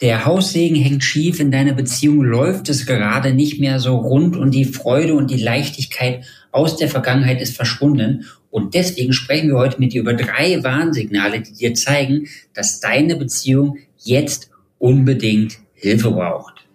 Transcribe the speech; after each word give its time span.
der 0.00 0.26
Haussegen 0.26 0.76
hängt 0.76 1.04
schief, 1.04 1.38
in 1.38 1.50
deiner 1.50 1.72
Beziehung 1.72 2.22
läuft 2.22 2.68
es 2.68 2.84
gerade 2.84 3.32
nicht 3.32 3.60
mehr 3.60 3.78
so 3.78 3.96
rund 3.96 4.36
und 4.36 4.52
die 4.52 4.64
Freude 4.64 5.14
und 5.14 5.30
die 5.30 5.40
Leichtigkeit 5.40 6.24
aus 6.50 6.76
der 6.76 6.88
Vergangenheit 6.88 7.40
ist 7.40 7.56
verschwunden. 7.56 8.26
Und 8.50 8.74
deswegen 8.74 9.12
sprechen 9.12 9.48
wir 9.48 9.56
heute 9.56 9.80
mit 9.80 9.92
dir 9.92 10.02
über 10.02 10.14
drei 10.14 10.62
Warnsignale, 10.62 11.40
die 11.40 11.52
dir 11.52 11.74
zeigen, 11.74 12.26
dass 12.54 12.80
deine 12.80 13.16
Beziehung 13.16 13.78
jetzt 13.98 14.50
unbedingt 14.78 15.58
Hilfe 15.74 16.10
braucht. 16.10 16.66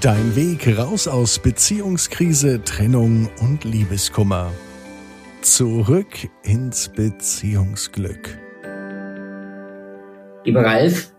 Dein 0.00 0.36
Weg 0.36 0.78
raus 0.78 1.08
aus 1.08 1.38
Beziehungskrise, 1.38 2.62
Trennung 2.62 3.30
und 3.40 3.64
Liebeskummer. 3.64 4.52
Zurück 5.40 6.28
ins 6.42 6.90
Beziehungsglück. 6.94 8.38
Lieber 10.44 10.62
Ralf, 10.62 11.12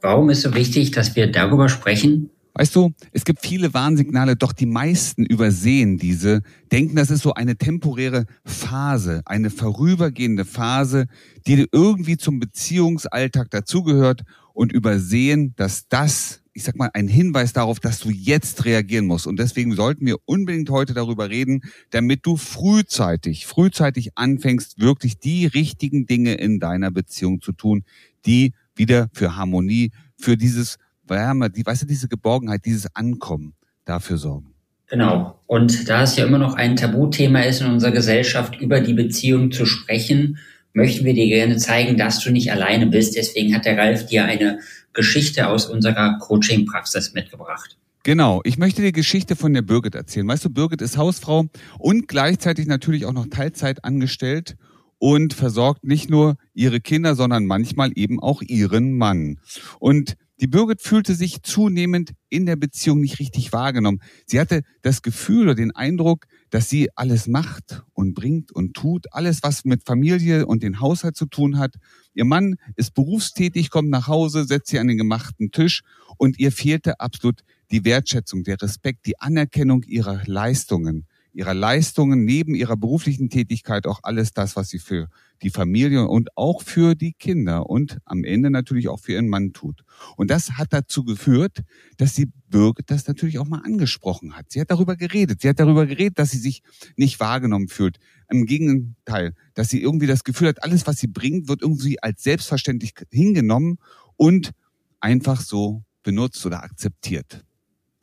Warum 0.00 0.30
ist 0.30 0.42
so 0.42 0.54
wichtig, 0.54 0.92
dass 0.92 1.16
wir 1.16 1.30
darüber 1.30 1.68
sprechen? 1.68 2.30
Weißt 2.54 2.74
du, 2.74 2.92
es 3.12 3.24
gibt 3.24 3.46
viele 3.46 3.72
Warnsignale, 3.72 4.34
doch 4.34 4.52
die 4.52 4.66
meisten 4.66 5.24
übersehen 5.24 5.96
diese, 5.96 6.42
denken, 6.72 6.96
das 6.96 7.10
ist 7.10 7.22
so 7.22 7.34
eine 7.34 7.56
temporäre 7.56 8.26
Phase, 8.44 9.22
eine 9.26 9.50
vorübergehende 9.50 10.44
Phase, 10.44 11.06
die 11.46 11.68
irgendwie 11.70 12.16
zum 12.16 12.40
Beziehungsalltag 12.40 13.50
dazugehört 13.50 14.22
und 14.54 14.72
übersehen, 14.72 15.54
dass 15.54 15.86
das, 15.86 16.42
ich 16.52 16.64
sag 16.64 16.74
mal, 16.74 16.90
ein 16.94 17.06
Hinweis 17.06 17.52
darauf, 17.52 17.78
dass 17.78 18.00
du 18.00 18.10
jetzt 18.10 18.64
reagieren 18.64 19.06
musst. 19.06 19.28
Und 19.28 19.38
deswegen 19.38 19.76
sollten 19.76 20.04
wir 20.04 20.16
unbedingt 20.24 20.68
heute 20.70 20.94
darüber 20.94 21.30
reden, 21.30 21.60
damit 21.90 22.26
du 22.26 22.36
frühzeitig, 22.36 23.46
frühzeitig 23.46 24.18
anfängst, 24.18 24.80
wirklich 24.80 25.20
die 25.20 25.46
richtigen 25.46 26.06
Dinge 26.06 26.34
in 26.34 26.58
deiner 26.58 26.90
Beziehung 26.90 27.40
zu 27.40 27.52
tun, 27.52 27.84
die 28.26 28.52
wieder 28.78 29.08
für 29.12 29.36
Harmonie, 29.36 29.90
für 30.16 30.36
dieses 30.36 30.76
Wärme, 31.06 31.50
die, 31.50 31.64
weißt 31.64 31.82
du, 31.82 31.86
diese 31.86 32.08
Geborgenheit, 32.08 32.64
dieses 32.64 32.94
Ankommen 32.94 33.54
dafür 33.84 34.18
sorgen. 34.18 34.54
Genau. 34.88 35.38
Und 35.46 35.88
da 35.88 36.02
es 36.02 36.16
ja 36.16 36.24
immer 36.24 36.38
noch 36.38 36.54
ein 36.54 36.76
Tabuthema 36.76 37.40
ist 37.40 37.60
in 37.60 37.66
unserer 37.66 37.90
Gesellschaft, 37.90 38.60
über 38.60 38.80
die 38.80 38.94
Beziehung 38.94 39.52
zu 39.52 39.66
sprechen, 39.66 40.38
möchten 40.72 41.04
wir 41.04 41.14
dir 41.14 41.26
gerne 41.26 41.56
zeigen, 41.56 41.96
dass 41.96 42.20
du 42.20 42.30
nicht 42.30 42.52
alleine 42.52 42.86
bist. 42.86 43.16
Deswegen 43.16 43.54
hat 43.54 43.64
der 43.64 43.76
Ralf 43.76 44.06
dir 44.06 44.24
eine 44.24 44.60
Geschichte 44.92 45.48
aus 45.48 45.66
unserer 45.66 46.18
Coaching-Praxis 46.18 47.12
mitgebracht. 47.12 47.76
Genau, 48.04 48.40
ich 48.44 48.56
möchte 48.56 48.80
die 48.80 48.92
Geschichte 48.92 49.36
von 49.36 49.52
der 49.52 49.62
Birgit 49.62 49.94
erzählen. 49.94 50.26
Weißt 50.26 50.44
du, 50.44 50.50
Birgit 50.50 50.80
ist 50.80 50.96
Hausfrau 50.96 51.46
und 51.78 52.08
gleichzeitig 52.08 52.66
natürlich 52.66 53.04
auch 53.04 53.12
noch 53.12 53.26
Teilzeit 53.26 53.84
angestellt 53.84 54.56
und 54.98 55.32
versorgt 55.32 55.84
nicht 55.84 56.10
nur 56.10 56.36
ihre 56.54 56.80
Kinder, 56.80 57.14
sondern 57.14 57.46
manchmal 57.46 57.92
eben 57.94 58.20
auch 58.20 58.42
ihren 58.42 58.96
Mann. 58.96 59.38
Und 59.78 60.16
die 60.40 60.46
Birgit 60.46 60.80
fühlte 60.80 61.16
sich 61.16 61.42
zunehmend 61.42 62.12
in 62.28 62.46
der 62.46 62.54
Beziehung 62.54 63.00
nicht 63.00 63.18
richtig 63.18 63.52
wahrgenommen. 63.52 64.00
Sie 64.24 64.38
hatte 64.38 64.62
das 64.82 65.02
Gefühl 65.02 65.42
oder 65.42 65.54
den 65.56 65.74
Eindruck, 65.74 66.26
dass 66.50 66.68
sie 66.68 66.90
alles 66.94 67.26
macht 67.26 67.82
und 67.92 68.14
bringt 68.14 68.52
und 68.52 68.74
tut, 68.74 69.06
alles, 69.12 69.42
was 69.42 69.64
mit 69.64 69.84
Familie 69.84 70.46
und 70.46 70.62
den 70.62 70.80
Haushalt 70.80 71.16
zu 71.16 71.26
tun 71.26 71.58
hat. 71.58 71.74
Ihr 72.14 72.24
Mann 72.24 72.54
ist 72.76 72.94
berufstätig, 72.94 73.70
kommt 73.70 73.90
nach 73.90 74.06
Hause, 74.06 74.44
setzt 74.44 74.68
sie 74.68 74.78
an 74.78 74.86
den 74.86 74.98
gemachten 74.98 75.50
Tisch 75.50 75.82
und 76.18 76.38
ihr 76.38 76.52
fehlte 76.52 77.00
absolut 77.00 77.40
die 77.72 77.84
Wertschätzung, 77.84 78.44
der 78.44 78.62
Respekt, 78.62 79.06
die 79.06 79.18
Anerkennung 79.18 79.82
ihrer 79.82 80.22
Leistungen 80.26 81.07
ihrer 81.32 81.54
Leistungen, 81.54 82.24
neben 82.24 82.54
ihrer 82.54 82.76
beruflichen 82.76 83.30
Tätigkeit 83.30 83.86
auch 83.86 84.00
alles 84.02 84.32
das, 84.32 84.56
was 84.56 84.68
sie 84.68 84.78
für 84.78 85.08
die 85.42 85.50
Familie 85.50 86.08
und 86.08 86.36
auch 86.36 86.62
für 86.62 86.94
die 86.94 87.12
Kinder 87.12 87.70
und 87.70 87.98
am 88.04 88.24
Ende 88.24 88.50
natürlich 88.50 88.88
auch 88.88 89.00
für 89.00 89.12
ihren 89.12 89.28
Mann 89.28 89.52
tut. 89.52 89.84
Und 90.16 90.30
das 90.30 90.52
hat 90.52 90.72
dazu 90.72 91.04
geführt, 91.04 91.62
dass 91.96 92.14
die 92.14 92.28
Birgit 92.48 92.90
das 92.90 93.06
natürlich 93.06 93.38
auch 93.38 93.46
mal 93.46 93.62
angesprochen 93.62 94.36
hat. 94.36 94.46
Sie 94.50 94.60
hat 94.60 94.70
darüber 94.70 94.96
geredet. 94.96 95.42
Sie 95.42 95.48
hat 95.48 95.60
darüber 95.60 95.86
geredet, 95.86 96.18
dass 96.18 96.30
sie 96.30 96.38
sich 96.38 96.62
nicht 96.96 97.20
wahrgenommen 97.20 97.68
fühlt. 97.68 97.98
Im 98.30 98.46
Gegenteil, 98.46 99.34
dass 99.54 99.68
sie 99.68 99.80
irgendwie 99.80 100.06
das 100.06 100.24
Gefühl 100.24 100.48
hat, 100.48 100.62
alles, 100.62 100.86
was 100.86 100.96
sie 100.96 101.06
bringt, 101.06 101.48
wird 101.48 101.62
irgendwie 101.62 102.02
als 102.02 102.22
selbstverständlich 102.22 102.94
hingenommen 103.10 103.78
und 104.16 104.52
einfach 105.00 105.40
so 105.40 105.84
benutzt 106.02 106.44
oder 106.46 106.62
akzeptiert. 106.62 107.44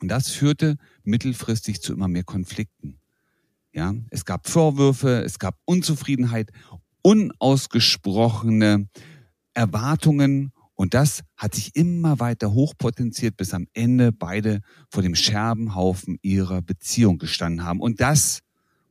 Und 0.00 0.08
das 0.08 0.28
führte 0.30 0.76
mittelfristig 1.04 1.80
zu 1.80 1.92
immer 1.92 2.08
mehr 2.08 2.24
Konflikten. 2.24 2.98
Ja, 3.76 3.94
es 4.08 4.24
gab 4.24 4.48
Vorwürfe, 4.48 5.22
es 5.22 5.38
gab 5.38 5.58
Unzufriedenheit, 5.66 6.50
unausgesprochene 7.02 8.88
Erwartungen 9.52 10.52
und 10.74 10.94
das 10.94 11.20
hat 11.36 11.54
sich 11.54 11.76
immer 11.76 12.18
weiter 12.18 12.54
hochpotenziert, 12.54 13.36
bis 13.36 13.52
am 13.52 13.66
Ende 13.74 14.12
beide 14.12 14.60
vor 14.88 15.02
dem 15.02 15.14
Scherbenhaufen 15.14 16.16
ihrer 16.22 16.62
Beziehung 16.62 17.18
gestanden 17.18 17.64
haben. 17.64 17.80
Und 17.80 18.00
das 18.00 18.40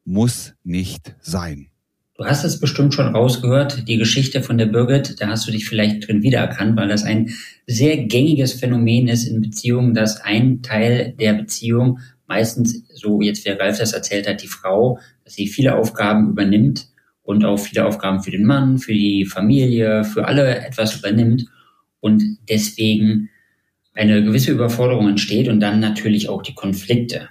muss 0.04 0.54
nicht 0.64 1.16
sein. 1.20 1.70
Du 2.18 2.24
hast 2.24 2.44
es 2.44 2.60
bestimmt 2.60 2.94
schon 2.94 3.14
rausgehört, 3.14 3.88
die 3.88 3.98
Geschichte 3.98 4.44
von 4.44 4.60
der 4.60 4.68
Birgit, 4.68 5.20
da 5.20 5.28
hast 5.30 5.48
du 5.48 5.52
dich 5.52 5.68
vielleicht 5.68 6.08
drin 6.08 6.22
wiedererkannt, 6.22 6.78
weil 6.78 6.88
das 6.88 7.04
ein 7.04 7.32
sehr 7.66 8.06
gängiges 8.06 8.54
Phänomen 8.54 9.08
ist 9.08 9.26
in 9.26 9.42
Beziehungen, 9.42 9.96
dass 9.96 10.22
ein 10.22 10.62
Teil 10.62 11.16
der 11.20 11.34
Beziehung 11.34 12.00
meistens, 12.28 12.84
so 12.94 13.22
jetzt 13.22 13.46
wie 13.46 13.50
Ralf 13.50 13.78
das 13.78 13.94
erzählt 13.94 14.28
hat, 14.28 14.42
die 14.42 14.48
Frau, 14.48 15.00
dass 15.24 15.34
sie 15.34 15.48
viele 15.48 15.76
Aufgaben 15.76 16.30
übernimmt 16.30 16.88
und 17.24 17.44
auch 17.46 17.58
viele 17.58 17.86
Aufgaben 17.86 18.22
für 18.22 18.32
den 18.32 18.46
Mann, 18.46 18.78
für 18.78 18.94
die 18.94 19.26
Familie, 19.26 20.04
für 20.04 20.28
alle 20.28 20.66
etwas 20.66 20.98
übernimmt 20.98 21.46
und 22.00 22.24
deswegen 22.50 23.30
eine 23.94 24.24
gewisse 24.24 24.52
Überforderung 24.52 25.08
entsteht 25.08 25.48
und 25.48 25.60
dann 25.60 25.80
natürlich 25.80 26.30
auch 26.30 26.42
die 26.42 26.54
Konflikte. 26.54 27.30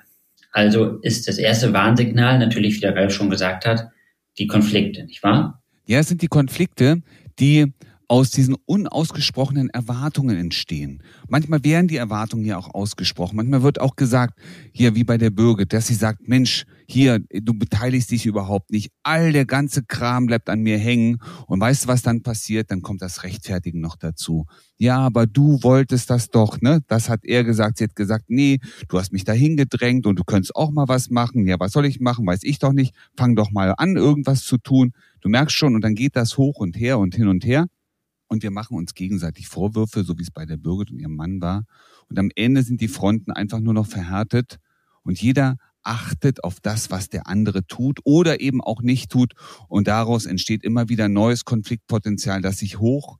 Also 0.50 0.98
ist 1.00 1.28
das 1.28 1.38
erste 1.38 1.72
Warnsignal 1.72 2.38
natürlich, 2.38 2.76
wie 2.76 2.80
der 2.80 2.96
Ralf 2.96 3.12
schon 3.12 3.30
gesagt 3.30 3.66
hat, 3.66 3.88
die 4.38 4.46
Konflikte, 4.46 5.04
nicht 5.04 5.22
wahr? 5.22 5.62
Ja, 5.86 5.98
es 5.98 6.08
sind 6.08 6.22
die 6.22 6.28
Konflikte, 6.28 7.02
die 7.38 7.72
aus 8.08 8.30
diesen 8.30 8.56
unausgesprochenen 8.66 9.70
Erwartungen 9.70 10.36
entstehen. 10.36 11.02
Manchmal 11.28 11.64
werden 11.64 11.88
die 11.88 11.96
Erwartungen 11.96 12.44
ja 12.44 12.58
auch 12.58 12.74
ausgesprochen. 12.74 13.36
Manchmal 13.36 13.62
wird 13.62 13.80
auch 13.80 13.96
gesagt, 13.96 14.38
hier 14.72 14.94
wie 14.94 15.04
bei 15.04 15.18
der 15.18 15.30
Bürger, 15.30 15.64
dass 15.64 15.86
sie 15.86 15.94
sagt, 15.94 16.28
Mensch, 16.28 16.64
hier, 16.86 17.20
du 17.30 17.54
beteiligst 17.54 18.10
dich 18.10 18.26
überhaupt 18.26 18.70
nicht. 18.70 18.90
All 19.02 19.32
der 19.32 19.46
ganze 19.46 19.84
Kram 19.84 20.26
bleibt 20.26 20.50
an 20.50 20.60
mir 20.60 20.78
hängen. 20.78 21.18
Und 21.46 21.60
weißt 21.60 21.84
du, 21.84 21.88
was 21.88 22.02
dann 22.02 22.22
passiert? 22.22 22.70
Dann 22.70 22.82
kommt 22.82 23.00
das 23.00 23.22
Rechtfertigen 23.22 23.80
noch 23.80 23.96
dazu. 23.96 24.46
Ja, 24.76 24.98
aber 24.98 25.26
du 25.26 25.62
wolltest 25.62 26.10
das 26.10 26.28
doch, 26.28 26.60
ne? 26.60 26.80
Das 26.88 27.08
hat 27.08 27.24
er 27.24 27.44
gesagt. 27.44 27.78
Sie 27.78 27.84
hat 27.84 27.96
gesagt, 27.96 28.26
nee, 28.28 28.58
du 28.88 28.98
hast 28.98 29.12
mich 29.12 29.24
dahin 29.24 29.56
gedrängt 29.56 30.06
und 30.06 30.18
du 30.18 30.24
könntest 30.24 30.54
auch 30.56 30.70
mal 30.72 30.88
was 30.88 31.10
machen. 31.10 31.46
Ja, 31.46 31.58
was 31.58 31.72
soll 31.72 31.86
ich 31.86 32.00
machen? 32.00 32.26
Weiß 32.26 32.40
ich 32.42 32.58
doch 32.58 32.72
nicht. 32.72 32.94
Fang 33.16 33.34
doch 33.34 33.50
mal 33.50 33.74
an, 33.78 33.96
irgendwas 33.96 34.44
zu 34.44 34.58
tun. 34.58 34.92
Du 35.20 35.30
merkst 35.30 35.56
schon, 35.56 35.74
und 35.74 35.80
dann 35.80 35.94
geht 35.94 36.16
das 36.16 36.36
hoch 36.36 36.58
und 36.58 36.78
her 36.78 36.98
und 36.98 37.14
hin 37.14 37.28
und 37.28 37.46
her 37.46 37.66
und 38.28 38.42
wir 38.42 38.50
machen 38.50 38.76
uns 38.76 38.94
gegenseitig 38.94 39.48
Vorwürfe, 39.48 40.04
so 40.04 40.18
wie 40.18 40.22
es 40.22 40.30
bei 40.30 40.46
der 40.46 40.56
Birgit 40.56 40.90
und 40.90 40.98
ihrem 40.98 41.16
Mann 41.16 41.40
war. 41.40 41.64
Und 42.08 42.18
am 42.18 42.30
Ende 42.34 42.62
sind 42.62 42.80
die 42.80 42.88
Fronten 42.88 43.32
einfach 43.32 43.60
nur 43.60 43.74
noch 43.74 43.86
verhärtet 43.86 44.58
und 45.02 45.20
jeder 45.20 45.56
achtet 45.82 46.42
auf 46.42 46.60
das, 46.60 46.90
was 46.90 47.10
der 47.10 47.26
andere 47.26 47.66
tut 47.66 48.00
oder 48.04 48.40
eben 48.40 48.60
auch 48.60 48.82
nicht 48.82 49.10
tut. 49.10 49.34
Und 49.68 49.86
daraus 49.86 50.26
entsteht 50.26 50.64
immer 50.64 50.88
wieder 50.88 51.08
neues 51.08 51.44
Konfliktpotenzial, 51.44 52.40
das 52.40 52.58
sich 52.58 52.78
hoch 52.78 53.18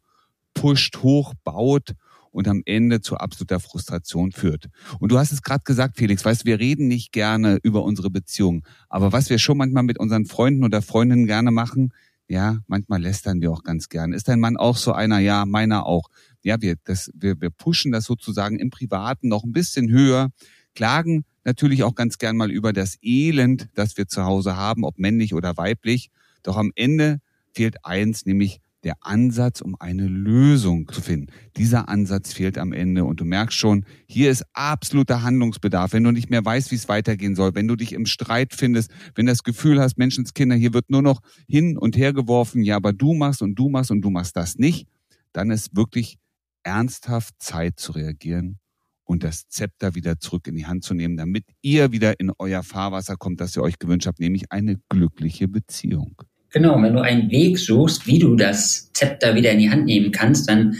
pusht, 0.54 0.98
hoch 1.02 1.34
baut 1.44 1.94
und 2.30 2.48
am 2.48 2.62
Ende 2.64 3.00
zu 3.00 3.16
absoluter 3.16 3.60
Frustration 3.60 4.32
führt. 4.32 4.66
Und 4.98 5.12
du 5.12 5.18
hast 5.18 5.32
es 5.32 5.42
gerade 5.42 5.62
gesagt, 5.64 5.96
Felix, 5.96 6.24
weißt, 6.24 6.44
wir 6.44 6.58
reden 6.58 6.88
nicht 6.88 7.12
gerne 7.12 7.58
über 7.62 7.84
unsere 7.84 8.10
Beziehung, 8.10 8.66
aber 8.88 9.12
was 9.12 9.30
wir 9.30 9.38
schon 9.38 9.56
manchmal 9.56 9.84
mit 9.84 9.98
unseren 9.98 10.26
Freunden 10.26 10.64
oder 10.64 10.82
Freundinnen 10.82 11.26
gerne 11.26 11.52
machen, 11.52 11.92
ja, 12.28 12.58
manchmal 12.66 13.02
lästern 13.02 13.40
wir 13.40 13.50
auch 13.50 13.62
ganz 13.62 13.88
gern. 13.88 14.12
Ist 14.12 14.28
dein 14.28 14.40
Mann 14.40 14.56
auch 14.56 14.76
so 14.76 14.92
einer? 14.92 15.18
Ja, 15.18 15.44
meiner 15.44 15.86
auch. 15.86 16.08
Ja, 16.42 16.60
wir, 16.60 16.76
das, 16.84 17.10
wir, 17.14 17.40
wir 17.40 17.50
pushen 17.50 17.92
das 17.92 18.04
sozusagen 18.04 18.58
im 18.58 18.70
Privaten 18.70 19.28
noch 19.28 19.44
ein 19.44 19.52
bisschen 19.52 19.90
höher, 19.90 20.30
klagen 20.74 21.24
natürlich 21.44 21.82
auch 21.84 21.94
ganz 21.94 22.18
gern 22.18 22.36
mal 22.36 22.50
über 22.50 22.72
das 22.72 22.96
Elend, 23.02 23.68
das 23.74 23.96
wir 23.96 24.08
zu 24.08 24.24
Hause 24.24 24.56
haben, 24.56 24.84
ob 24.84 24.98
männlich 24.98 25.34
oder 25.34 25.56
weiblich. 25.56 26.10
Doch 26.42 26.56
am 26.56 26.72
Ende 26.74 27.20
fehlt 27.52 27.84
eins, 27.84 28.26
nämlich 28.26 28.60
der 28.84 28.96
Ansatz, 29.00 29.60
um 29.60 29.76
eine 29.80 30.06
Lösung 30.06 30.88
zu 30.92 31.00
finden. 31.00 31.32
Dieser 31.56 31.88
Ansatz 31.88 32.32
fehlt 32.32 32.58
am 32.58 32.72
Ende 32.72 33.04
und 33.04 33.20
du 33.20 33.24
merkst 33.24 33.58
schon, 33.58 33.84
hier 34.06 34.30
ist 34.30 34.44
absoluter 34.52 35.22
Handlungsbedarf. 35.22 35.92
Wenn 35.92 36.04
du 36.04 36.10
nicht 36.10 36.30
mehr 36.30 36.44
weißt, 36.44 36.70
wie 36.70 36.76
es 36.76 36.88
weitergehen 36.88 37.34
soll, 37.34 37.54
wenn 37.54 37.66
du 37.66 37.76
dich 37.76 37.92
im 37.92 38.06
Streit 38.06 38.54
findest, 38.54 38.90
wenn 39.14 39.26
das 39.26 39.42
Gefühl 39.42 39.80
hast, 39.80 39.98
Menschenskinder, 39.98 40.56
hier 40.56 40.74
wird 40.74 40.90
nur 40.90 41.02
noch 41.02 41.20
hin 41.48 41.78
und 41.78 41.96
her 41.96 42.12
geworfen, 42.12 42.62
ja, 42.62 42.76
aber 42.76 42.92
du 42.92 43.14
machst 43.14 43.42
und 43.42 43.54
du 43.54 43.68
machst 43.68 43.90
und 43.90 44.02
du 44.02 44.10
machst 44.10 44.36
das 44.36 44.56
nicht, 44.56 44.86
dann 45.32 45.50
ist 45.50 45.74
wirklich 45.74 46.18
ernsthaft 46.62 47.34
Zeit 47.38 47.80
zu 47.80 47.92
reagieren 47.92 48.58
und 49.04 49.22
das 49.22 49.48
Zepter 49.48 49.94
wieder 49.94 50.18
zurück 50.18 50.46
in 50.46 50.56
die 50.56 50.66
Hand 50.66 50.84
zu 50.84 50.94
nehmen, 50.94 51.16
damit 51.16 51.44
ihr 51.62 51.92
wieder 51.92 52.18
in 52.20 52.32
euer 52.38 52.62
Fahrwasser 52.62 53.16
kommt, 53.16 53.40
das 53.40 53.56
ihr 53.56 53.62
euch 53.62 53.78
gewünscht 53.78 54.06
habt, 54.06 54.20
nämlich 54.20 54.50
eine 54.50 54.80
glückliche 54.88 55.48
Beziehung. 55.48 56.22
Genau, 56.54 56.80
wenn 56.80 56.94
du 56.94 57.00
einen 57.00 57.32
Weg 57.32 57.58
suchst, 57.58 58.06
wie 58.06 58.20
du 58.20 58.36
das 58.36 58.92
Zepter 58.92 59.34
wieder 59.34 59.50
in 59.50 59.58
die 59.58 59.70
Hand 59.70 59.86
nehmen 59.86 60.12
kannst, 60.12 60.48
dann 60.48 60.76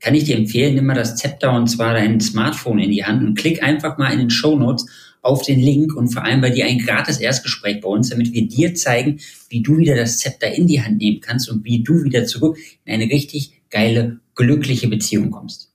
kann 0.00 0.14
ich 0.14 0.24
dir 0.24 0.34
empfehlen, 0.34 0.76
nimm 0.76 0.86
mal 0.86 0.94
das 0.94 1.16
Zepter 1.16 1.52
und 1.52 1.66
zwar 1.66 1.92
dein 1.92 2.22
Smartphone 2.22 2.78
in 2.78 2.90
die 2.90 3.04
Hand 3.04 3.22
und 3.22 3.34
klick 3.34 3.62
einfach 3.62 3.98
mal 3.98 4.10
in 4.14 4.18
den 4.18 4.30
Show 4.30 4.56
Notes 4.56 4.86
auf 5.20 5.42
den 5.42 5.60
Link 5.60 5.94
und 5.94 6.08
vor 6.08 6.24
allem 6.24 6.40
bei 6.40 6.48
dir 6.48 6.64
ein 6.64 6.78
gratis 6.78 7.18
Erstgespräch 7.18 7.82
bei 7.82 7.88
uns, 7.90 8.08
damit 8.08 8.32
wir 8.32 8.48
dir 8.48 8.74
zeigen, 8.74 9.20
wie 9.50 9.60
du 9.62 9.76
wieder 9.76 9.94
das 9.94 10.20
Zepter 10.20 10.54
in 10.54 10.66
die 10.66 10.82
Hand 10.82 10.96
nehmen 10.96 11.20
kannst 11.20 11.50
und 11.50 11.66
wie 11.66 11.82
du 11.82 12.02
wieder 12.02 12.24
zurück 12.24 12.56
in 12.86 12.94
eine 12.94 13.04
richtig 13.04 13.60
geile, 13.68 14.20
glückliche 14.34 14.88
Beziehung 14.88 15.30
kommst. 15.30 15.70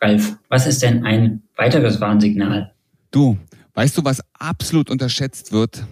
Ralf, 0.00 0.36
was 0.48 0.68
ist 0.68 0.84
denn 0.84 1.04
ein 1.04 1.42
weiteres 1.56 2.00
Warnsignal? 2.00 2.72
Du, 3.10 3.36
weißt 3.74 3.98
du, 3.98 4.04
was 4.04 4.22
absolut 4.38 4.90
unterschätzt 4.90 5.50
wird? 5.50 5.84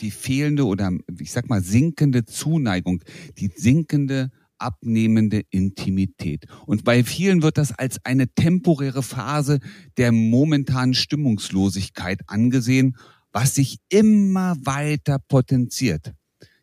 Die 0.00 0.10
fehlende 0.10 0.66
oder 0.66 0.90
ich 1.18 1.32
sag 1.32 1.48
mal 1.48 1.62
sinkende 1.62 2.24
Zuneigung, 2.24 3.02
die 3.38 3.50
sinkende 3.54 4.30
abnehmende 4.60 5.42
Intimität. 5.50 6.46
Und 6.66 6.84
bei 6.84 7.02
vielen 7.02 7.42
wird 7.42 7.58
das 7.58 7.72
als 7.72 8.04
eine 8.04 8.28
temporäre 8.28 9.02
Phase 9.02 9.58
der 9.96 10.12
momentanen 10.12 10.94
Stimmungslosigkeit 10.94 12.20
angesehen, 12.26 12.96
was 13.32 13.54
sich 13.54 13.78
immer 13.88 14.56
weiter 14.64 15.18
potenziert. 15.18 16.12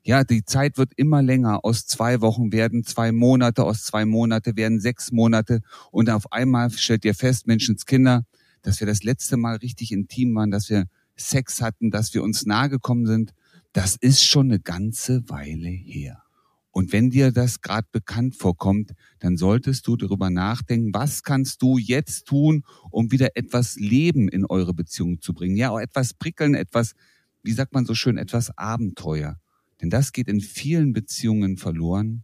Ja, 0.03 0.23
die 0.23 0.45
Zeit 0.45 0.77
wird 0.77 0.93
immer 0.95 1.21
länger. 1.21 1.65
Aus 1.65 1.85
zwei 1.85 2.21
Wochen 2.21 2.53
werden 2.53 2.85
zwei 2.85 3.11
Monate, 3.11 3.65
aus 3.65 3.83
zwei 3.83 4.05
Monate 4.05 4.55
werden 4.55 4.79
sechs 4.79 5.11
Monate. 5.11 5.59
Und 5.91 6.09
auf 6.09 6.31
einmal 6.31 6.71
stellt 6.71 7.03
ihr 7.03 7.13
fest, 7.13 7.45
Menschenskinder, 7.45 8.23
dass 8.61 8.79
wir 8.79 8.87
das 8.87 9.03
letzte 9.03 9.35
Mal 9.35 9.57
richtig 9.57 9.91
intim 9.91 10.33
waren, 10.33 10.49
dass 10.49 10.69
wir 10.69 10.85
Sex 11.17 11.61
hatten, 11.61 11.91
dass 11.91 12.13
wir 12.13 12.23
uns 12.23 12.45
nahe 12.45 12.69
gekommen 12.69 13.05
sind. 13.05 13.33
Das 13.73 13.95
ist 13.95 14.23
schon 14.23 14.47
eine 14.47 14.59
ganze 14.59 15.29
Weile 15.29 15.69
her. 15.69 16.23
Und 16.71 16.93
wenn 16.93 17.09
dir 17.09 17.31
das 17.31 17.61
gerade 17.61 17.87
bekannt 17.91 18.35
vorkommt, 18.35 18.91
dann 19.19 19.35
solltest 19.35 19.87
du 19.87 19.95
darüber 19.95 20.29
nachdenken, 20.29 20.93
was 20.93 21.23
kannst 21.23 21.61
du 21.63 21.79
jetzt 21.79 22.27
tun, 22.27 22.63
um 22.91 23.11
wieder 23.11 23.29
etwas 23.35 23.77
Leben 23.77 24.29
in 24.29 24.45
eure 24.45 24.75
Beziehung 24.75 25.19
zu 25.19 25.33
bringen. 25.33 25.57
Ja, 25.57 25.71
auch 25.71 25.79
etwas 25.79 26.13
prickeln, 26.13 26.53
etwas, 26.53 26.93
wie 27.41 27.51
sagt 27.53 27.73
man 27.73 27.85
so 27.85 27.95
schön, 27.95 28.19
etwas 28.19 28.55
Abenteuer. 28.59 29.39
Denn 29.81 29.89
das 29.89 30.11
geht 30.11 30.27
in 30.27 30.39
vielen 30.39 30.93
Beziehungen 30.93 31.57
verloren. 31.57 32.23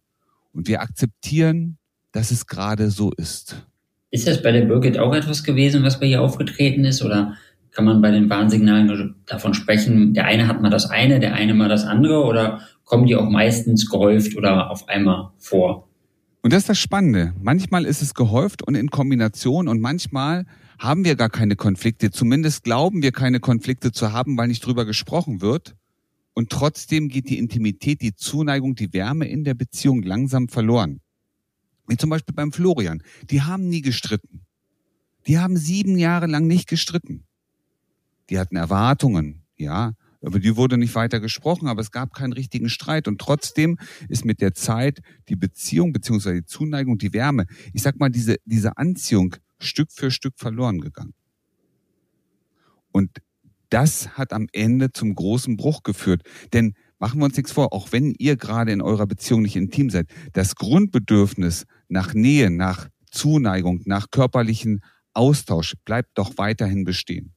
Und 0.51 0.67
wir 0.67 0.81
akzeptieren, 0.81 1.79
dass 2.11 2.29
es 2.29 2.45
gerade 2.45 2.91
so 2.91 3.11
ist. 3.11 3.65
Ist 4.11 4.27
das 4.27 4.43
bei 4.43 4.51
der 4.51 4.65
Birgit 4.65 4.99
auch 4.99 5.15
etwas 5.15 5.43
gewesen, 5.43 5.81
was 5.81 5.99
bei 5.99 6.05
ihr 6.05 6.21
aufgetreten 6.21 6.85
ist? 6.85 7.01
Oder 7.01 7.35
kann 7.73 7.85
man 7.85 8.01
bei 8.01 8.11
den 8.11 8.29
Warnsignalen 8.29 9.15
davon 9.25 9.53
sprechen, 9.53 10.13
der 10.13 10.25
eine 10.25 10.47
hat 10.47 10.61
mal 10.61 10.69
das 10.69 10.89
eine, 10.89 11.19
der 11.19 11.33
eine 11.33 11.53
mal 11.53 11.69
das 11.69 11.85
andere? 11.85 12.23
Oder 12.23 12.61
kommen 12.85 13.05
die 13.05 13.15
auch 13.15 13.29
meistens 13.29 13.89
gehäuft 13.89 14.35
oder 14.37 14.69
auf 14.69 14.87
einmal 14.87 15.31
vor. 15.37 15.89
Und 16.41 16.51
das 16.51 16.63
ist 16.63 16.69
das 16.69 16.79
Spannende. 16.79 17.33
Manchmal 17.41 17.85
ist 17.85 18.01
es 18.01 18.13
gehäuft 18.13 18.61
und 18.61 18.75
in 18.75 18.89
Kombination 18.89 19.67
und 19.67 19.79
manchmal 19.79 20.45
haben 20.77 21.05
wir 21.05 21.15
gar 21.15 21.29
keine 21.29 21.55
Konflikte. 21.55 22.11
Zumindest 22.11 22.63
glauben 22.63 23.01
wir 23.01 23.11
keine 23.11 23.39
Konflikte 23.39 23.91
zu 23.91 24.11
haben, 24.11 24.37
weil 24.37 24.49
nicht 24.49 24.65
drüber 24.65 24.85
gesprochen 24.85 25.41
wird. 25.41 25.75
Und 26.33 26.49
trotzdem 26.49 27.07
geht 27.09 27.29
die 27.29 27.37
Intimität, 27.37 28.01
die 28.01 28.15
Zuneigung, 28.15 28.75
die 28.75 28.91
Wärme 28.91 29.27
in 29.27 29.43
der 29.43 29.53
Beziehung 29.53 30.01
langsam 30.03 30.49
verloren. 30.49 30.99
Wie 31.87 31.95
zum 31.95 32.09
Beispiel 32.09 32.35
beim 32.35 32.51
Florian. 32.51 33.01
Die 33.29 33.43
haben 33.43 33.69
nie 33.69 33.81
gestritten. 33.81 34.41
Die 35.27 35.37
haben 35.39 35.55
sieben 35.55 35.97
Jahre 35.97 36.27
lang 36.27 36.47
nicht 36.47 36.67
gestritten. 36.67 37.25
Die 38.33 38.39
hatten 38.39 38.55
Erwartungen, 38.55 39.43
ja. 39.57 39.93
Über 40.19 40.39
die 40.39 40.55
wurde 40.55 40.79
nicht 40.79 40.95
weiter 40.95 41.19
gesprochen, 41.19 41.67
aber 41.67 41.81
es 41.81 41.91
gab 41.91 42.15
keinen 42.15 42.33
richtigen 42.33 42.67
Streit. 42.67 43.07
Und 43.07 43.21
trotzdem 43.21 43.77
ist 44.09 44.25
mit 44.25 44.41
der 44.41 44.55
Zeit 44.55 45.01
die 45.29 45.35
Beziehung 45.35 45.93
beziehungsweise 45.93 46.37
die 46.37 46.45
Zuneigung, 46.45 46.97
die 46.97 47.13
Wärme, 47.13 47.45
ich 47.73 47.83
sag 47.83 47.99
mal, 47.99 48.09
diese, 48.09 48.37
diese 48.43 48.75
Anziehung 48.75 49.35
Stück 49.59 49.91
für 49.91 50.09
Stück 50.09 50.33
verloren 50.37 50.81
gegangen. 50.81 51.13
Und 52.91 53.21
das 53.69 54.17
hat 54.17 54.33
am 54.33 54.47
Ende 54.51 54.91
zum 54.91 55.13
großen 55.13 55.55
Bruch 55.55 55.83
geführt. 55.83 56.23
Denn 56.53 56.73
machen 56.97 57.19
wir 57.19 57.25
uns 57.25 57.37
nichts 57.37 57.51
vor, 57.51 57.71
auch 57.71 57.91
wenn 57.91 58.15
ihr 58.17 58.35
gerade 58.35 58.71
in 58.71 58.81
eurer 58.81 59.05
Beziehung 59.05 59.43
nicht 59.43 59.55
intim 59.55 59.91
seid, 59.91 60.07
das 60.31 60.55
Grundbedürfnis 60.55 61.65
nach 61.87 62.15
Nähe, 62.15 62.49
nach 62.49 62.89
Zuneigung, 63.11 63.83
nach 63.85 64.09
körperlichen 64.09 64.81
Austausch 65.13 65.75
bleibt 65.85 66.17
doch 66.17 66.39
weiterhin 66.39 66.83
bestehen. 66.83 67.35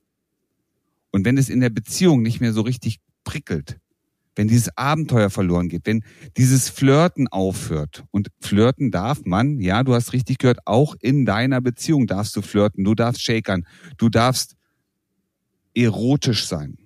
Und 1.16 1.24
wenn 1.24 1.38
es 1.38 1.48
in 1.48 1.60
der 1.60 1.70
Beziehung 1.70 2.20
nicht 2.20 2.42
mehr 2.42 2.52
so 2.52 2.60
richtig 2.60 2.98
prickelt, 3.24 3.78
wenn 4.34 4.48
dieses 4.48 4.76
Abenteuer 4.76 5.30
verloren 5.30 5.70
geht, 5.70 5.86
wenn 5.86 6.04
dieses 6.36 6.68
Flirten 6.68 7.26
aufhört. 7.28 8.04
Und 8.10 8.28
flirten 8.38 8.90
darf 8.90 9.24
man, 9.24 9.58
ja, 9.58 9.82
du 9.82 9.94
hast 9.94 10.12
richtig 10.12 10.36
gehört, 10.36 10.58
auch 10.66 10.94
in 11.00 11.24
deiner 11.24 11.62
Beziehung 11.62 12.06
darfst 12.06 12.36
du 12.36 12.42
flirten, 12.42 12.84
du 12.84 12.94
darfst 12.94 13.22
shakern, 13.22 13.66
du 13.96 14.10
darfst 14.10 14.56
erotisch 15.72 16.46
sein. 16.46 16.76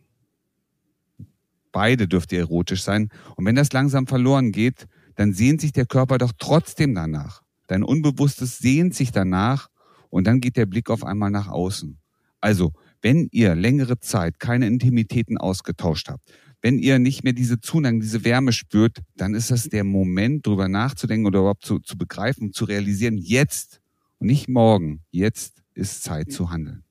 Beide 1.72 2.06
dürft 2.06 2.30
ihr 2.30 2.38
erotisch 2.38 2.84
sein. 2.84 3.08
Und 3.34 3.46
wenn 3.46 3.56
das 3.56 3.72
langsam 3.72 4.06
verloren 4.06 4.52
geht, 4.52 4.86
dann 5.16 5.34
sehnt 5.34 5.60
sich 5.60 5.72
der 5.72 5.86
Körper 5.86 6.18
doch 6.18 6.30
trotzdem 6.38 6.94
danach. 6.94 7.42
Dein 7.66 7.82
Unbewusstes 7.82 8.58
sehnt 8.58 8.94
sich 8.94 9.10
danach 9.10 9.70
und 10.08 10.28
dann 10.28 10.38
geht 10.38 10.56
der 10.56 10.66
Blick 10.66 10.88
auf 10.88 11.02
einmal 11.02 11.32
nach 11.32 11.48
außen. 11.48 11.98
Also, 12.40 12.72
wenn 13.02 13.28
ihr 13.32 13.54
längere 13.54 13.98
Zeit 13.98 14.38
keine 14.38 14.66
Intimitäten 14.66 15.38
ausgetauscht 15.38 16.08
habt, 16.08 16.30
wenn 16.62 16.78
ihr 16.78 16.98
nicht 16.98 17.24
mehr 17.24 17.32
diese 17.32 17.60
Zuneigung, 17.60 18.00
diese 18.00 18.24
Wärme 18.24 18.52
spürt, 18.52 18.98
dann 19.16 19.34
ist 19.34 19.50
das 19.50 19.68
der 19.68 19.84
Moment, 19.84 20.46
darüber 20.46 20.68
nachzudenken 20.68 21.26
oder 21.26 21.40
überhaupt 21.40 21.64
zu, 21.64 21.78
zu 21.78 21.96
begreifen, 21.96 22.52
zu 22.52 22.66
realisieren, 22.66 23.16
jetzt 23.16 23.80
und 24.18 24.26
nicht 24.26 24.48
morgen, 24.48 25.00
jetzt 25.10 25.62
ist 25.74 26.02
Zeit 26.02 26.30
zu 26.30 26.50
handeln. 26.50 26.84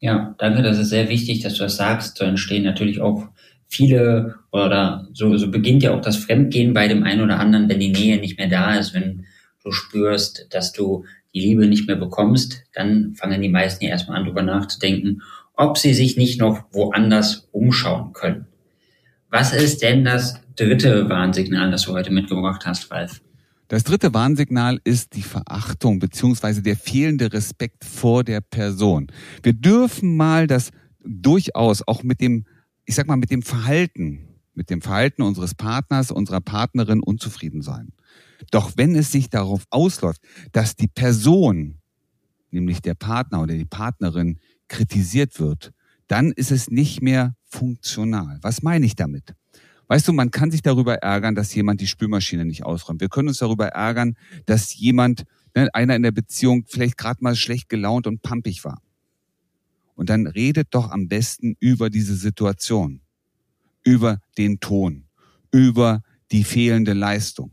Ja, 0.00 0.34
danke, 0.38 0.62
das 0.62 0.78
ist 0.78 0.88
sehr 0.88 1.08
wichtig, 1.08 1.40
dass 1.40 1.54
du 1.54 1.62
das 1.62 1.76
sagst. 1.76 2.16
So 2.16 2.24
entstehen 2.24 2.64
natürlich 2.64 3.00
auch 3.00 3.28
viele 3.68 4.34
oder 4.50 5.08
so, 5.12 5.36
so 5.36 5.50
beginnt 5.50 5.84
ja 5.84 5.94
auch 5.94 6.00
das 6.00 6.16
Fremdgehen 6.16 6.74
bei 6.74 6.88
dem 6.88 7.04
einen 7.04 7.20
oder 7.20 7.38
anderen, 7.38 7.68
wenn 7.68 7.78
die 7.78 7.92
Nähe 7.92 8.18
nicht 8.18 8.38
mehr 8.38 8.48
da 8.48 8.74
ist, 8.74 8.94
wenn 8.94 9.24
du 9.62 9.70
spürst, 9.70 10.48
dass 10.50 10.72
du 10.72 11.04
die 11.32 11.40
Liebe 11.40 11.68
nicht 11.68 11.86
mehr 11.86 11.96
bekommst, 11.96 12.64
dann 12.74 13.14
fangen 13.14 13.40
die 13.40 13.48
meisten 13.48 13.84
ja 13.84 13.90
erstmal 13.90 14.18
an, 14.18 14.24
darüber 14.24 14.42
nachzudenken 14.42 15.22
ob 15.56 15.78
sie 15.78 15.94
sich 15.94 16.16
nicht 16.16 16.40
noch 16.40 16.64
woanders 16.72 17.48
umschauen 17.52 18.12
können. 18.12 18.46
Was 19.30 19.52
ist 19.52 19.82
denn 19.82 20.04
das 20.04 20.40
dritte 20.56 21.08
Warnsignal, 21.08 21.70
das 21.70 21.82
du 21.82 21.92
heute 21.92 22.10
mitgebracht 22.10 22.66
hast, 22.66 22.90
Ralf? 22.90 23.20
Das 23.68 23.84
dritte 23.84 24.12
Warnsignal 24.12 24.80
ist 24.84 25.14
die 25.16 25.22
Verachtung 25.22 25.98
beziehungsweise 25.98 26.60
der 26.60 26.76
fehlende 26.76 27.32
Respekt 27.32 27.84
vor 27.84 28.22
der 28.22 28.42
Person. 28.42 29.06
Wir 29.42 29.54
dürfen 29.54 30.14
mal 30.14 30.46
das 30.46 30.70
durchaus 31.02 31.86
auch 31.88 32.02
mit 32.02 32.20
dem, 32.20 32.44
ich 32.84 32.94
sag 32.94 33.06
mal, 33.06 33.16
mit 33.16 33.30
dem 33.30 33.40
Verhalten, 33.40 34.28
mit 34.52 34.68
dem 34.68 34.82
Verhalten 34.82 35.22
unseres 35.22 35.54
Partners, 35.54 36.10
unserer 36.10 36.42
Partnerin 36.42 37.00
unzufrieden 37.02 37.62
sein. 37.62 37.92
Doch 38.50 38.72
wenn 38.76 38.94
es 38.94 39.10
sich 39.10 39.30
darauf 39.30 39.64
ausläuft, 39.70 40.20
dass 40.52 40.76
die 40.76 40.88
Person, 40.88 41.78
nämlich 42.50 42.82
der 42.82 42.94
Partner 42.94 43.40
oder 43.40 43.54
die 43.54 43.64
Partnerin, 43.64 44.38
kritisiert 44.72 45.38
wird, 45.38 45.72
dann 46.08 46.32
ist 46.32 46.50
es 46.50 46.70
nicht 46.70 47.02
mehr 47.02 47.36
funktional. 47.44 48.38
Was 48.42 48.62
meine 48.62 48.84
ich 48.86 48.96
damit? 48.96 49.34
Weißt 49.86 50.08
du, 50.08 50.12
man 50.12 50.30
kann 50.30 50.50
sich 50.50 50.62
darüber 50.62 50.96
ärgern, 50.96 51.34
dass 51.34 51.54
jemand 51.54 51.80
die 51.80 51.86
Spülmaschine 51.86 52.44
nicht 52.44 52.64
ausräumt. 52.64 53.00
Wir 53.00 53.08
können 53.08 53.28
uns 53.28 53.38
darüber 53.38 53.68
ärgern, 53.68 54.16
dass 54.46 54.74
jemand, 54.74 55.24
ne, 55.54 55.68
einer 55.74 55.94
in 55.94 56.02
der 56.02 56.12
Beziehung 56.12 56.64
vielleicht 56.66 56.96
gerade 56.96 57.22
mal 57.22 57.36
schlecht 57.36 57.68
gelaunt 57.68 58.06
und 58.06 58.22
pampig 58.22 58.64
war. 58.64 58.80
Und 59.94 60.08
dann 60.08 60.26
redet 60.26 60.68
doch 60.70 60.90
am 60.90 61.08
besten 61.08 61.56
über 61.60 61.90
diese 61.90 62.16
Situation, 62.16 63.02
über 63.84 64.18
den 64.38 64.60
Ton, 64.60 65.04
über 65.50 66.02
die 66.30 66.44
fehlende 66.44 66.94
Leistung. 66.94 67.52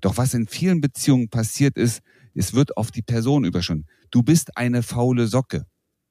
Doch 0.00 0.16
was 0.16 0.34
in 0.34 0.48
vielen 0.48 0.80
Beziehungen 0.80 1.28
passiert 1.28 1.76
ist, 1.76 2.00
es 2.34 2.54
wird 2.54 2.76
auf 2.76 2.90
die 2.90 3.02
Person 3.02 3.44
überschonen. 3.44 3.86
Du 4.10 4.22
bist 4.22 4.56
eine 4.56 4.82
faule 4.82 5.28
Socke. 5.28 5.66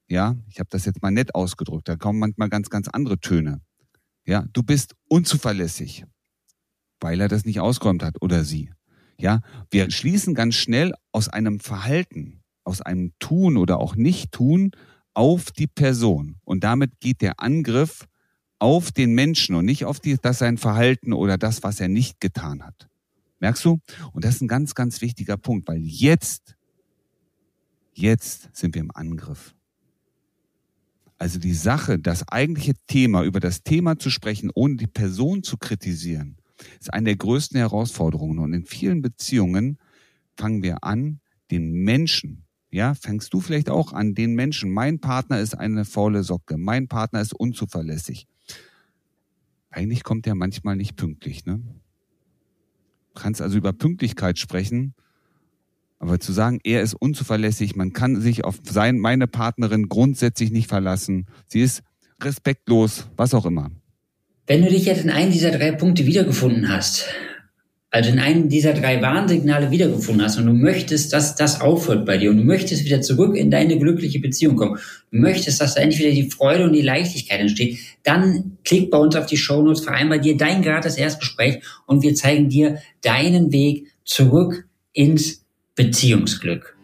Ja, 0.08 0.36
ich 0.50 0.60
habe 0.60 0.70
das 0.70 0.86
jetzt 0.86 1.02
mal 1.02 1.12
nett 1.12 1.36
ausgedrückt. 1.36 1.88
Da 1.90 1.96
kommen 1.96 2.20
manchmal 2.20 2.50
ganz, 2.50 2.70
ganz 2.70 2.88
andere 2.88 3.20
Töne. 3.20 3.62
Ja, 4.26 4.46
du 4.54 4.64
bist 4.64 4.96
unzuverlässig, 5.08 6.06
weil 7.00 7.22
er 7.22 7.28
das 7.28 7.46
nicht 7.46 7.60
ausgeräumt 7.60 8.04
hat 8.04 8.22
oder 8.22 8.44
sie. 8.44 8.72
Ja, 9.20 9.42
wir 9.72 9.90
schließen 9.90 10.36
ganz 10.36 10.56
schnell 10.56 10.94
aus 11.12 11.28
einem 11.28 11.60
Verhalten, 11.60 12.44
aus 12.64 12.82
einem 12.82 13.14
Tun 13.20 13.58
oder 13.58 13.80
auch 13.80 13.96
Nicht-Tun 13.96 14.72
auf 15.14 15.52
die 15.52 15.68
Person. 15.68 16.36
Und 16.44 16.64
damit 16.64 17.00
geht 17.00 17.22
der 17.22 17.40
Angriff 17.40 18.08
auf 18.60 18.92
den 18.92 19.14
Menschen 19.14 19.56
und 19.56 19.66
nicht 19.66 19.86
auf 19.86 20.00
die, 20.00 20.18
das 20.22 20.40
sein 20.40 20.58
Verhalten 20.58 21.14
oder 21.14 21.38
das, 21.38 21.64
was 21.64 21.80
er 21.80 21.88
nicht 21.88 22.20
getan 22.20 22.64
hat. 22.64 22.88
Merkst 23.40 23.66
du? 23.66 23.80
Und 24.14 24.24
das 24.24 24.36
ist 24.36 24.42
ein 24.42 24.48
ganz, 24.48 24.76
ganz 24.76 25.02
wichtiger 25.02 25.38
Punkt, 25.38 25.68
weil 25.68 25.80
jetzt, 25.80 26.56
jetzt 27.94 28.56
sind 28.56 28.76
wir 28.76 28.82
im 28.82 28.92
Angriff. 28.92 29.56
Also 31.18 31.40
die 31.40 31.54
Sache, 31.54 31.98
das 32.00 32.28
eigentliche 32.28 32.74
Thema, 32.88 33.24
über 33.24 33.40
das 33.40 33.64
Thema 33.64 33.98
zu 33.98 34.10
sprechen, 34.10 34.52
ohne 34.54 34.76
die 34.76 34.88
Person 34.88 35.44
zu 35.44 35.58
kritisieren, 35.58 36.38
ist 36.80 36.94
eine 36.94 37.06
der 37.06 37.16
größten 37.18 37.58
Herausforderungen. 37.58 38.40
Und 38.40 38.54
in 38.54 38.66
vielen 38.66 39.02
Beziehungen 39.02 39.80
fangen 40.36 40.62
wir 40.62 40.84
an, 40.84 41.20
den 41.50 41.72
Menschen 41.72 42.48
ja, 42.70 42.94
fängst 42.94 43.34
du 43.34 43.40
vielleicht 43.40 43.70
auch 43.70 43.94
an, 43.94 44.14
den 44.14 44.36
Menschen, 44.36 44.72
mein 44.72 45.00
Partner 45.00 45.40
ist 45.40 45.56
eine 45.56 45.86
faule 45.86 46.24
Socke, 46.24 46.58
mein 46.58 46.88
Partner 46.88 47.22
ist 47.22 47.34
unzuverlässig. 47.34 48.28
Eigentlich 49.70 50.04
kommt 50.04 50.26
der 50.26 50.36
manchmal 50.36 50.76
nicht 50.76 50.96
pünktlich, 50.96 51.46
ne? 51.46 51.62
Du 53.14 53.22
kannst 53.22 53.42
also 53.42 53.58
über 53.58 53.74
Pünktlichkeit 53.74 54.38
sprechen, 54.38 54.94
aber 56.00 56.20
zu 56.20 56.32
sagen, 56.32 56.60
er 56.64 56.82
ist 56.82 56.94
unzuverlässig, 56.94 57.76
man 57.76 57.94
kann 57.94 58.22
sich 58.22 58.44
auf 58.44 58.60
sein, 58.64 59.00
meine 59.00 59.28
Partnerin 59.28 59.90
grundsätzlich 59.90 60.52
nicht 60.52 60.68
verlassen, 60.68 61.26
sie 61.48 61.62
ist 61.62 61.82
respektlos, 62.22 63.08
was 63.16 63.34
auch 63.34 63.46
immer. 63.46 63.72
Wenn 64.46 64.64
du 64.64 64.70
dich 64.70 64.86
jetzt 64.86 65.04
in 65.04 65.10
einem 65.10 65.32
dieser 65.32 65.52
drei 65.52 65.72
Punkte 65.72 66.06
wiedergefunden 66.06 66.70
hast, 66.70 67.06
also 67.90 68.10
in 68.10 68.20
einem 68.20 68.50
dieser 68.50 68.74
drei 68.74 69.02
Warnsignale 69.02 69.72
wiedergefunden 69.72 70.24
hast 70.24 70.38
und 70.38 70.46
du 70.46 70.54
möchtest, 70.54 71.14
dass 71.14 71.36
das 71.36 71.62
aufhört 71.62 72.06
bei 72.06 72.18
dir 72.18 72.30
und 72.30 72.38
du 72.38 72.44
möchtest 72.44 72.86
wieder 72.86 73.02
zurück 73.02 73.36
in 73.36 73.50
deine 73.50 73.80
glückliche 73.80 74.20
Beziehung 74.20 74.56
kommen, 74.56 74.78
du 75.12 75.18
möchtest, 75.18 75.62
dass 75.62 75.76
da 75.76 75.82
endlich 75.82 76.02
wieder 76.02 76.12
die 76.12 76.30
Freude 76.30 76.66
und 76.66 76.74
die 76.74 76.82
Leichtigkeit 76.82 77.40
entsteht, 77.40 77.80
dann 78.04 78.58
klick 78.66 78.92
bei 78.92 78.98
uns 78.98 79.16
auf 79.16 79.26
die 79.26 79.38
Shownotes, 79.38 79.84
vereinbar 79.84 80.20
dir 80.20 80.36
dein 80.36 80.62
gratis 80.62 80.96
Erstgespräch 80.96 81.62
und 81.86 82.04
wir 82.04 82.14
zeigen 82.14 82.50
dir 82.50 82.78
deinen 83.02 83.52
Weg 83.54 83.88
zurück 84.04 84.68
ins 84.92 85.47
Beziehungsglück. 85.78 86.76